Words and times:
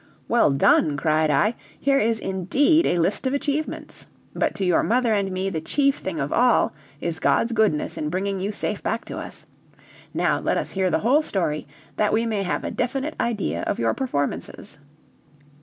"Well 0.27 0.49
done!" 0.49 0.97
cried 0.97 1.29
I; 1.29 1.53
"here 1.79 1.99
is 1.99 2.17
indeed 2.19 2.87
a 2.87 2.97
list 2.97 3.27
of 3.27 3.35
achievements. 3.35 4.07
But 4.33 4.55
to 4.55 4.65
your 4.65 4.81
mother 4.81 5.13
and 5.13 5.31
me, 5.31 5.51
the 5.51 5.61
chief 5.61 5.97
thing 5.99 6.19
of 6.19 6.33
all, 6.33 6.73
is 6.99 7.19
God's 7.19 7.51
goodness 7.51 7.97
in 7.99 8.09
bringing 8.09 8.39
you 8.39 8.51
safe 8.51 8.81
back 8.81 9.05
to 9.05 9.19
us. 9.19 9.45
Now, 10.11 10.39
let 10.39 10.57
us 10.57 10.71
hear 10.71 10.89
the 10.89 11.01
whole 11.05 11.21
story, 11.21 11.67
that 11.97 12.13
we 12.13 12.25
may 12.25 12.41
have 12.41 12.63
a 12.63 12.71
definite 12.71 13.13
idea 13.19 13.61
of 13.67 13.77
your 13.77 13.93
performances." 13.93 14.79